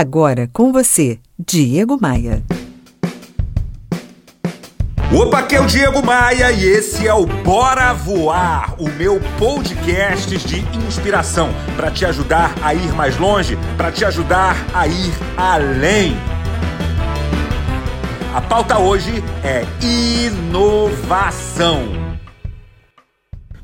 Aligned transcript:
Agora 0.00 0.48
com 0.52 0.72
você, 0.72 1.18
Diego 1.36 1.98
Maia. 2.00 2.44
Opa, 5.12 5.40
aqui 5.40 5.56
é 5.56 5.60
o 5.60 5.66
Diego 5.66 6.06
Maia 6.06 6.52
e 6.52 6.64
esse 6.64 7.08
é 7.08 7.12
o 7.12 7.26
Bora 7.26 7.92
Voar, 7.94 8.80
o 8.80 8.88
meu 8.90 9.20
podcast 9.36 10.38
de 10.38 10.60
inspiração 10.86 11.48
para 11.76 11.90
te 11.90 12.04
ajudar 12.04 12.54
a 12.62 12.72
ir 12.72 12.92
mais 12.92 13.18
longe, 13.18 13.58
para 13.76 13.90
te 13.90 14.04
ajudar 14.04 14.54
a 14.72 14.86
ir 14.86 15.12
além. 15.36 16.16
A 18.32 18.40
pauta 18.40 18.78
hoje 18.78 19.20
é 19.42 19.64
inovação. 19.84 21.97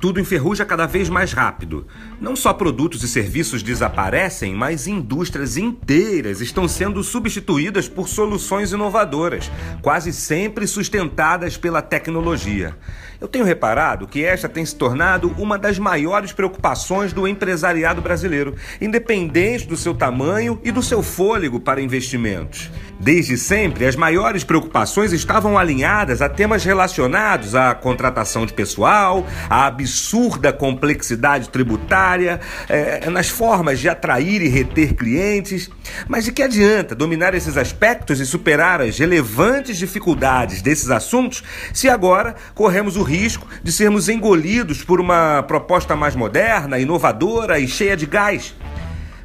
Tudo 0.00 0.18
enferruja 0.18 0.64
cada 0.64 0.86
vez 0.86 1.10
mais 1.10 1.34
rápido. 1.34 1.86
Não 2.18 2.34
só 2.34 2.54
produtos 2.54 3.02
e 3.02 3.08
serviços 3.08 3.62
desaparecem, 3.62 4.54
mas 4.54 4.86
indústrias 4.86 5.58
inteiras 5.58 6.40
estão 6.40 6.66
sendo 6.66 7.04
substituídas 7.04 7.86
por 7.86 8.08
soluções 8.08 8.72
inovadoras, 8.72 9.50
quase 9.82 10.10
sempre 10.10 10.66
sustentadas 10.66 11.58
pela 11.58 11.82
tecnologia. 11.82 12.74
Eu 13.20 13.28
tenho 13.28 13.44
reparado 13.44 14.06
que 14.06 14.24
esta 14.24 14.48
tem 14.48 14.64
se 14.64 14.74
tornado 14.74 15.34
uma 15.36 15.58
das 15.58 15.78
maiores 15.78 16.32
preocupações 16.32 17.12
do 17.12 17.28
empresariado 17.28 18.00
brasileiro, 18.00 18.54
independente 18.80 19.66
do 19.66 19.76
seu 19.76 19.92
tamanho 19.92 20.58
e 20.64 20.72
do 20.72 20.82
seu 20.82 21.02
fôlego 21.02 21.60
para 21.60 21.82
investimentos. 21.82 22.70
Desde 22.98 23.36
sempre, 23.36 23.86
as 23.86 23.96
maiores 23.96 24.44
preocupações 24.44 25.12
estavam 25.12 25.58
alinhadas 25.58 26.22
a 26.22 26.28
temas 26.30 26.64
relacionados 26.64 27.54
à 27.54 27.74
contratação 27.74 28.46
de 28.46 28.54
pessoal, 28.54 29.26
à 29.50 29.66
absurda 29.90 30.52
complexidade 30.52 31.48
tributária, 31.48 32.40
é, 32.68 33.10
nas 33.10 33.28
formas 33.28 33.80
de 33.80 33.88
atrair 33.88 34.40
e 34.40 34.48
reter 34.48 34.94
clientes. 34.94 35.68
Mas 36.06 36.24
de 36.24 36.32
que 36.32 36.42
adianta 36.42 36.94
dominar 36.94 37.34
esses 37.34 37.56
aspectos 37.56 38.20
e 38.20 38.26
superar 38.26 38.80
as 38.80 38.96
relevantes 38.96 39.76
dificuldades 39.76 40.62
desses 40.62 40.90
assuntos 40.90 41.42
se 41.74 41.88
agora 41.88 42.36
corremos 42.54 42.96
o 42.96 43.02
risco 43.02 43.46
de 43.62 43.72
sermos 43.72 44.08
engolidos 44.08 44.84
por 44.84 45.00
uma 45.00 45.42
proposta 45.42 45.96
mais 45.96 46.14
moderna, 46.14 46.78
inovadora 46.78 47.58
e 47.58 47.66
cheia 47.66 47.96
de 47.96 48.06
gás? 48.06 48.54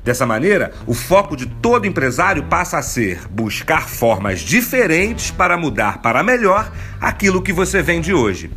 Dessa 0.05 0.23
maneira, 0.23 0.71
o 0.85 0.93
foco 0.93 1.35
de 1.35 1.47
todo 1.47 1.87
empresário 1.87 2.43
passa 2.43 2.77
a 2.77 2.83
ser 2.83 3.27
buscar 3.27 3.89
formas 3.89 4.41
diferentes 4.41 5.31
para 5.31 5.57
mudar 5.57 5.99
para 5.99 6.21
melhor 6.21 6.71
aquilo 7.01 7.41
que 7.41 7.51
você 7.51 7.81
vende 7.81 8.13
hoje. 8.13 8.51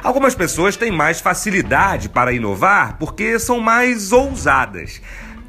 Algumas 0.00 0.36
pessoas 0.36 0.76
têm 0.76 0.92
mais 0.92 1.20
facilidade 1.20 2.08
para 2.08 2.32
inovar 2.32 2.98
porque 3.00 3.36
são 3.40 3.58
mais 3.58 4.12
ousadas. 4.12 5.02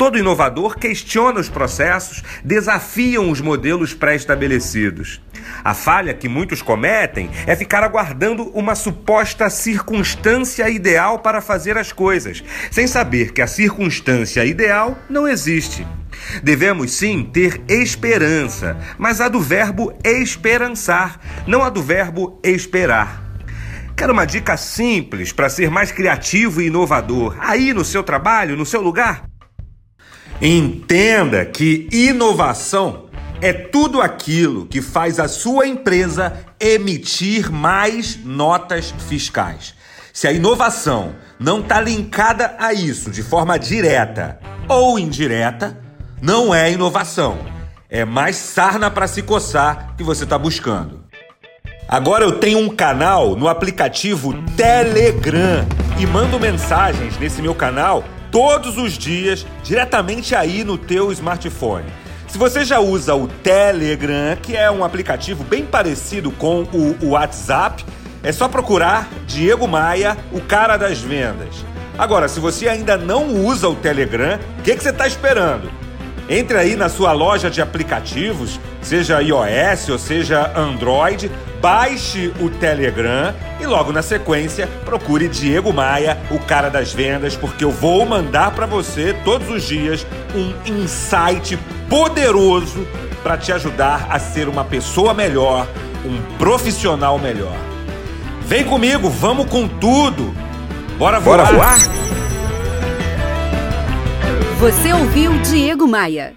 Todo 0.03 0.19
inovador 0.19 0.77
questiona 0.77 1.39
os 1.39 1.47
processos, 1.47 2.21
desafiam 2.43 3.31
os 3.31 3.39
modelos 3.39 3.93
pré-estabelecidos. 3.93 5.21
A 5.63 5.73
falha 5.73 6.13
que 6.13 6.27
muitos 6.27 6.61
cometem 6.61 7.29
é 7.47 7.55
ficar 7.55 7.85
aguardando 7.85 8.49
uma 8.49 8.75
suposta 8.75 9.49
circunstância 9.49 10.69
ideal 10.69 11.19
para 11.19 11.39
fazer 11.39 11.77
as 11.77 11.93
coisas, 11.93 12.43
sem 12.69 12.85
saber 12.85 13.31
que 13.31 13.41
a 13.41 13.47
circunstância 13.47 14.43
ideal 14.43 14.97
não 15.09 15.25
existe. 15.25 15.87
Devemos 16.43 16.91
sim 16.91 17.23
ter 17.23 17.61
esperança, 17.69 18.75
mas 18.97 19.21
a 19.21 19.29
do 19.29 19.39
verbo 19.39 19.97
esperançar, 20.03 21.17
não 21.47 21.63
a 21.63 21.69
do 21.69 21.81
verbo 21.81 22.41
esperar. 22.43 23.23
Quer 23.95 24.11
uma 24.11 24.25
dica 24.25 24.57
simples 24.57 25.31
para 25.31 25.47
ser 25.47 25.71
mais 25.71 25.93
criativo 25.93 26.61
e 26.61 26.65
inovador 26.65 27.37
aí 27.39 27.73
no 27.73 27.85
seu 27.85 28.03
trabalho, 28.03 28.57
no 28.57 28.65
seu 28.65 28.81
lugar? 28.81 29.31
Entenda 30.45 31.45
que 31.45 31.87
inovação 31.89 33.05
é 33.39 33.53
tudo 33.53 34.01
aquilo 34.01 34.65
que 34.65 34.81
faz 34.81 35.17
a 35.17 35.29
sua 35.29 35.65
empresa 35.65 36.33
emitir 36.59 37.49
mais 37.49 38.19
notas 38.25 38.93
fiscais. 39.07 39.73
Se 40.11 40.27
a 40.27 40.33
inovação 40.33 41.15
não 41.39 41.61
está 41.61 41.79
linkada 41.79 42.57
a 42.59 42.73
isso 42.73 43.09
de 43.09 43.23
forma 43.23 43.57
direta 43.57 44.37
ou 44.67 44.99
indireta, 44.99 45.79
não 46.21 46.53
é 46.53 46.69
inovação. 46.69 47.37
É 47.89 48.03
mais 48.03 48.35
sarna 48.35 48.91
para 48.91 49.07
se 49.07 49.21
coçar 49.21 49.95
que 49.95 50.03
você 50.03 50.25
está 50.25 50.37
buscando. 50.37 51.05
Agora 51.87 52.25
eu 52.25 52.33
tenho 52.33 52.59
um 52.59 52.67
canal 52.67 53.37
no 53.37 53.47
aplicativo 53.47 54.33
Telegram 54.57 55.65
e 55.97 56.05
mando 56.05 56.37
mensagens 56.37 57.17
nesse 57.17 57.41
meu 57.41 57.55
canal 57.55 58.03
todos 58.33 58.79
os 58.79 58.97
dias 58.97 59.45
diretamente 59.63 60.33
aí 60.33 60.63
no 60.63 60.75
teu 60.75 61.11
smartphone. 61.11 61.85
Se 62.27 62.35
você 62.35 62.65
já 62.65 62.79
usa 62.79 63.13
o 63.13 63.27
Telegram, 63.27 64.35
que 64.41 64.57
é 64.57 64.71
um 64.71 64.83
aplicativo 64.83 65.43
bem 65.43 65.63
parecido 65.63 66.31
com 66.31 66.63
o 66.73 67.09
WhatsApp, 67.09 67.85
é 68.23 68.31
só 68.31 68.47
procurar 68.47 69.07
Diego 69.27 69.67
Maia, 69.67 70.17
o 70.31 70.41
cara 70.41 70.77
das 70.77 70.97
vendas. 70.99 71.63
Agora, 71.95 72.27
se 72.27 72.39
você 72.39 72.67
ainda 72.67 72.97
não 72.97 73.27
usa 73.45 73.69
o 73.69 73.75
Telegram, 73.75 74.39
o 74.57 74.63
que, 74.63 74.75
que 74.75 74.81
você 74.81 74.89
está 74.89 75.05
esperando? 75.05 75.69
Entre 76.27 76.57
aí 76.57 76.75
na 76.75 76.89
sua 76.89 77.11
loja 77.11 77.51
de 77.51 77.61
aplicativos, 77.61 78.59
seja 78.81 79.21
iOS 79.21 79.89
ou 79.89 79.99
seja 79.99 80.51
Android, 80.57 81.29
baixe 81.61 82.33
o 82.39 82.49
Telegram 82.49 83.31
e 83.63 83.67
logo 83.67 83.91
na 83.91 84.01
sequência 84.01 84.67
procure 84.83 85.27
Diego 85.27 85.71
Maia, 85.71 86.17
o 86.29 86.39
cara 86.39 86.69
das 86.69 86.93
vendas, 86.93 87.35
porque 87.35 87.63
eu 87.63 87.71
vou 87.71 88.05
mandar 88.05 88.51
para 88.51 88.65
você 88.65 89.15
todos 89.23 89.49
os 89.49 89.63
dias 89.63 90.05
um 90.35 90.53
insight 90.65 91.57
poderoso 91.89 92.85
para 93.23 93.37
te 93.37 93.51
ajudar 93.53 94.07
a 94.09 94.19
ser 94.19 94.49
uma 94.49 94.65
pessoa 94.65 95.13
melhor, 95.13 95.65
um 96.05 96.21
profissional 96.37 97.17
melhor. 97.17 97.55
Vem 98.41 98.65
comigo, 98.65 99.09
vamos 99.09 99.47
com 99.47 99.67
tudo. 99.67 100.35
Bora 100.97 101.19
voar? 101.19 101.37
Bora 101.37 101.53
voar? 101.53 101.79
Você 104.59 104.93
ouviu 104.93 105.31
Diego 105.39 105.87
Maia. 105.87 106.33